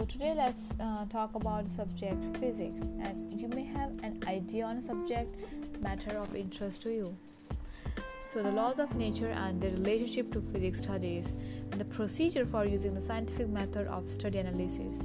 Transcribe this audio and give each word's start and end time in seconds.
today 0.00 0.34
let's 0.34 0.72
uh, 0.80 1.04
talk 1.06 1.34
about 1.34 1.68
subject 1.68 2.36
physics. 2.38 2.82
And 3.00 3.32
you 3.38 3.48
may 3.48 3.64
have 3.64 3.90
an 4.02 4.20
idea 4.26 4.64
on 4.64 4.78
a 4.78 4.82
subject 4.82 5.36
matter 5.82 6.16
of 6.18 6.34
interest 6.34 6.82
to 6.82 6.90
you. 6.90 7.16
So 8.24 8.42
the 8.42 8.50
laws 8.50 8.78
of 8.78 8.94
nature 8.96 9.28
and 9.28 9.60
their 9.60 9.72
relationship 9.72 10.32
to 10.32 10.40
physics 10.52 10.78
studies 10.78 11.34
and 11.70 11.80
the 11.80 11.84
procedure 11.84 12.46
for 12.46 12.64
using 12.64 12.94
the 12.94 13.00
scientific 13.00 13.48
method 13.48 13.86
of 13.88 14.10
study 14.10 14.38
analysis. 14.38 14.96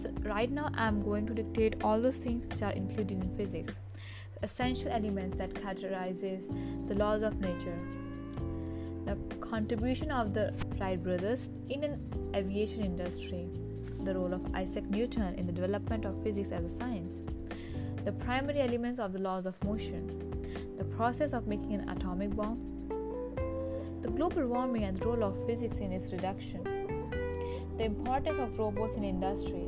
So 0.00 0.10
right 0.22 0.50
now 0.50 0.70
i'm 0.74 1.02
going 1.02 1.26
to 1.26 1.34
dictate 1.34 1.82
all 1.82 2.00
those 2.00 2.18
things 2.18 2.46
which 2.46 2.62
are 2.62 2.72
included 2.72 3.22
in 3.22 3.36
physics. 3.36 3.74
Essential 4.42 4.88
elements 4.88 5.36
that 5.38 5.60
characterizes 5.60 6.46
the 6.86 6.94
laws 6.94 7.22
of 7.22 7.40
nature. 7.40 7.78
The 9.06 9.16
contribution 9.40 10.12
of 10.12 10.32
the 10.32 10.54
wright 10.78 11.02
brothers 11.02 11.50
in 11.68 11.82
an 11.82 12.30
aviation 12.36 12.84
industry 12.84 13.48
the 14.04 14.14
role 14.14 14.32
of 14.32 14.54
Isaac 14.54 14.84
Newton 14.90 15.34
in 15.34 15.46
the 15.46 15.52
development 15.52 16.04
of 16.04 16.22
physics 16.22 16.50
as 16.50 16.64
a 16.64 16.78
science, 16.78 17.14
the 18.04 18.12
primary 18.12 18.60
elements 18.60 18.98
of 18.98 19.12
the 19.12 19.18
laws 19.18 19.46
of 19.46 19.62
motion, 19.64 20.06
the 20.78 20.84
process 20.84 21.32
of 21.32 21.46
making 21.46 21.74
an 21.74 21.88
atomic 21.88 22.34
bomb, 22.34 22.58
the 24.02 24.08
global 24.08 24.46
warming 24.46 24.84
and 24.84 24.96
the 24.96 25.06
role 25.06 25.24
of 25.24 25.46
physics 25.46 25.78
in 25.78 25.92
its 25.92 26.12
reduction, 26.12 26.62
the 27.76 27.84
importance 27.84 28.38
of 28.38 28.58
robots 28.58 28.96
in 28.96 29.04
industry, 29.04 29.66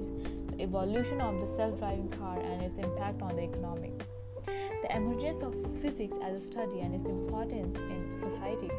the 0.50 0.62
evolution 0.62 1.20
of 1.20 1.40
the 1.40 1.56
self 1.56 1.78
driving 1.78 2.08
car 2.10 2.40
and 2.40 2.62
its 2.62 2.78
impact 2.78 3.20
on 3.22 3.36
the 3.36 3.42
economy, 3.42 3.92
the 4.46 4.96
emergence 4.96 5.42
of 5.42 5.54
physics 5.82 6.14
as 6.22 6.42
a 6.42 6.46
study 6.46 6.80
and 6.80 6.94
its 6.94 7.08
importance 7.08 7.78
in 7.78 8.18
society, 8.18 8.70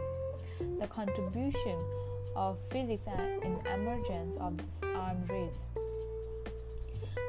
the 0.79 0.87
contribution 0.87 1.77
of 2.35 2.57
physics 2.71 3.03
in 3.43 3.59
emergence 3.73 4.35
of 4.37 4.57
this 4.57 4.89
armed 4.95 5.29
race. 5.29 5.59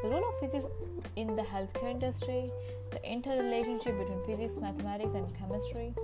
The 0.03 0.09
role 0.09 0.29
of 0.29 0.41
physics 0.41 0.67
in 1.17 1.37
the 1.37 1.43
healthcare 1.43 1.91
industry, 1.91 2.51
the 2.91 3.05
interrelationship 3.11 3.97
between 3.99 4.25
physics, 4.27 4.55
mathematics, 4.61 5.15
and 5.15 5.27
chemistry, 5.39 5.95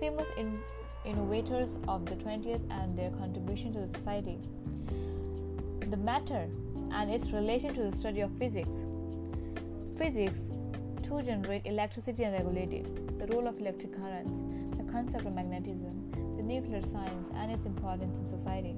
famous 0.00 0.26
in- 0.36 0.60
innovators 1.04 1.78
of 1.88 2.06
the 2.06 2.16
20th 2.16 2.62
and 2.70 2.98
their 2.98 3.10
contribution 3.10 3.72
to 3.74 3.80
the 3.80 3.98
society, 3.98 4.38
the 5.90 5.96
matter 5.96 6.48
and 6.92 7.10
its 7.10 7.30
relation 7.30 7.74
to 7.74 7.82
the 7.82 7.96
study 7.96 8.20
of 8.20 8.30
physics. 8.38 8.84
Physics 9.98 10.42
to 11.02 11.22
generate 11.22 11.66
electricity 11.66 12.24
and 12.24 12.32
regulate 12.34 12.72
it, 12.72 13.18
the 13.18 13.26
role 13.34 13.46
of 13.46 13.58
electric 13.60 13.94
currents, 13.96 14.53
concept 14.94 15.26
of 15.26 15.34
magnetism, 15.34 15.92
the 16.36 16.42
nuclear 16.42 16.80
science 16.80 17.28
and 17.34 17.50
its 17.50 17.66
importance 17.66 18.16
in 18.16 18.28
society, 18.28 18.76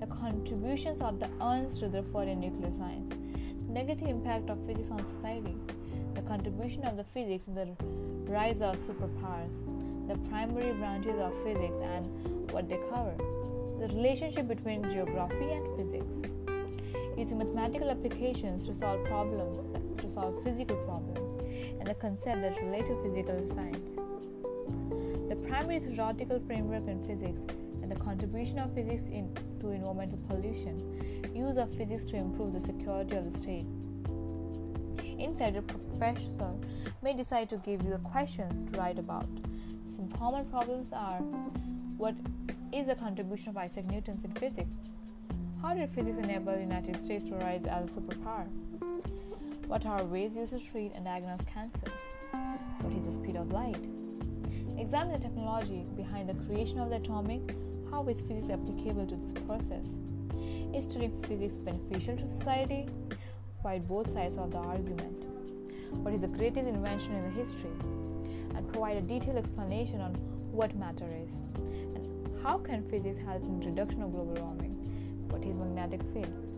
the 0.00 0.06
contributions 0.06 1.02
of 1.02 1.20
the 1.20 1.28
Ernst 1.42 1.82
Rutherford 1.82 2.26
in 2.26 2.40
nuclear 2.40 2.72
science, 2.78 3.14
the 3.66 3.70
negative 3.70 4.08
impact 4.08 4.48
of 4.48 4.56
physics 4.66 4.90
on 4.90 5.04
society, 5.04 5.54
the 6.14 6.22
contribution 6.22 6.84
of 6.84 6.96
the 6.96 7.04
physics 7.12 7.48
in 7.48 7.54
the 7.54 7.68
rise 8.32 8.62
of 8.62 8.78
superpowers, 8.78 9.52
the 10.08 10.16
primary 10.30 10.72
branches 10.72 11.20
of 11.20 11.34
physics 11.44 11.76
and 11.82 12.06
what 12.50 12.66
they 12.66 12.78
cover, 12.88 13.14
the 13.78 13.88
relationship 13.88 14.48
between 14.48 14.90
geography 14.90 15.52
and 15.52 15.66
physics, 15.76 16.30
using 17.18 17.36
mathematical 17.36 17.90
applications 17.90 18.66
to 18.66 18.72
solve 18.72 19.04
problems, 19.04 19.58
to 20.00 20.10
solve 20.14 20.42
physical 20.44 20.78
problems, 20.86 21.20
and 21.78 21.86
the 21.86 21.94
concept 21.94 22.40
that 22.40 22.58
relate 22.62 22.86
to 22.86 22.96
physical 23.02 23.46
science 23.54 23.90
primary 25.34 25.80
theoretical 25.80 26.38
framework 26.46 26.86
in 26.86 27.04
physics 27.04 27.40
and 27.82 27.90
the 27.90 27.96
contribution 27.96 28.60
of 28.60 28.72
physics 28.74 29.08
in, 29.08 29.34
to 29.60 29.70
environmental 29.70 30.18
pollution, 30.28 31.32
use 31.34 31.56
of 31.56 31.74
physics 31.74 32.04
to 32.04 32.16
improve 32.16 32.52
the 32.52 32.60
security 32.60 33.16
of 33.16 33.32
the 33.32 33.36
state. 33.36 33.66
In 35.18 35.34
fact, 35.36 35.56
a 35.56 35.62
professor 35.62 36.54
may 37.02 37.14
decide 37.14 37.48
to 37.48 37.56
give 37.56 37.82
you 37.82 37.98
questions 38.04 38.70
to 38.70 38.78
write 38.78 38.98
about. 38.98 39.26
Some 39.94 40.08
common 40.10 40.44
problems 40.46 40.92
are 40.92 41.18
what 41.96 42.14
is 42.72 42.86
the 42.86 42.94
contribution 42.94 43.48
of 43.48 43.56
Isaac 43.56 43.86
Newton 43.86 44.20
in 44.22 44.30
physics? 44.32 44.70
How 45.62 45.74
did 45.74 45.90
physics 45.90 46.18
enable 46.18 46.52
the 46.52 46.60
United 46.60 46.96
States 46.98 47.24
to 47.24 47.34
rise 47.36 47.64
as 47.64 47.88
a 47.88 47.92
superpower? 47.92 48.46
What 49.66 49.86
are 49.86 50.04
ways 50.04 50.36
used 50.36 50.52
to 50.52 50.60
treat 50.60 50.92
and 50.94 51.04
diagnose 51.04 51.40
cancer? 51.52 51.90
What 52.80 52.92
is 52.92 53.06
the 53.06 53.12
speed 53.12 53.36
of 53.36 53.50
light? 53.50 53.82
Examine 54.78 55.14
the 55.14 55.18
technology 55.18 55.86
behind 55.96 56.28
the 56.28 56.34
creation 56.44 56.78
of 56.78 56.90
the 56.90 56.96
atomic. 56.96 57.40
How 57.90 58.06
is 58.08 58.20
physics 58.20 58.50
applicable 58.50 59.06
to 59.06 59.16
this 59.16 59.32
process? 59.46 59.86
Is 60.74 60.84
studying 60.84 61.22
physics 61.22 61.54
beneficial 61.54 62.16
to 62.16 62.30
society? 62.30 62.86
Provide 63.62 63.88
both 63.88 64.12
sides 64.12 64.36
of 64.36 64.50
the 64.50 64.58
argument. 64.58 65.24
What 66.02 66.12
is 66.12 66.20
the 66.20 66.28
greatest 66.28 66.68
invention 66.68 67.12
in 67.14 67.22
the 67.24 67.30
history? 67.30 67.70
And 68.54 68.70
provide 68.70 68.98
a 68.98 69.00
detailed 69.00 69.38
explanation 69.38 70.00
on 70.02 70.14
what 70.52 70.76
matter 70.76 71.06
is. 71.06 71.32
And 71.56 72.42
how 72.42 72.58
can 72.58 72.88
physics 72.90 73.16
help 73.16 73.42
in 73.44 73.60
reduction 73.60 74.02
of 74.02 74.12
global 74.12 74.34
warming? 74.34 74.74
What 75.30 75.42
is 75.42 75.54
magnetic 75.54 76.02
field? 76.12 76.55